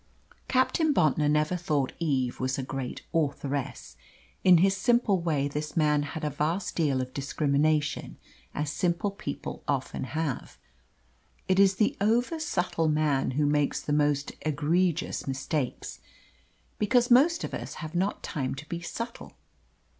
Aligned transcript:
Captain 0.47 0.93
Bontnor 0.95 1.29
never 1.29 1.55
thought 1.55 1.93
Eve 1.99 2.39
was 2.39 2.57
a 2.57 2.63
great 2.63 3.03
authoress. 3.13 3.97
In 4.43 4.57
his 4.57 4.75
simple 4.75 5.21
way 5.21 5.47
this 5.47 5.77
man 5.77 6.01
had 6.01 6.23
a 6.25 6.31
vast 6.31 6.75
deal 6.75 7.01
of 7.01 7.13
discrimination, 7.13 8.17
as 8.55 8.71
simple 8.71 9.11
people 9.11 9.61
often 9.67 10.05
have. 10.05 10.57
It 11.47 11.59
is 11.59 11.75
the 11.75 11.95
oversubtle 12.01 12.91
man 12.91 13.29
who 13.37 13.45
makes 13.45 13.79
the 13.79 13.93
most 13.93 14.31
egregious 14.41 15.27
mistakes, 15.27 15.99
because 16.79 17.11
most 17.11 17.43
of 17.43 17.53
us 17.53 17.75
have 17.75 17.93
not 17.93 18.23
time 18.23 18.55
to 18.55 18.67
be 18.67 18.81
subtle. 18.81 19.33